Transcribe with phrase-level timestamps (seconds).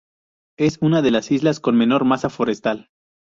[0.57, 2.89] Es una de las islas con menor masa forestal.